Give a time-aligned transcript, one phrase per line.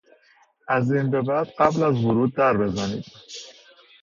[0.67, 3.05] از این به بعد قبل از ورود در بزنید!